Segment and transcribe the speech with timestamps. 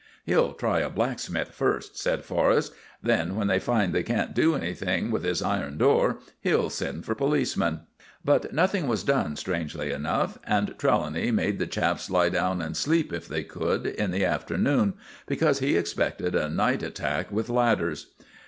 [0.25, 5.11] "He'll try a blacksmith first," said Forrest; "then, when they find they can't do anything
[5.11, 7.81] with this iron door, he'll send for policemen."
[8.25, 13.13] But nothing was done, strangely enough, and Trelawny made the chaps lie down and sleep
[13.13, 14.95] if they could in the afternoon,
[15.27, 18.07] because he expected a night attack with ladders.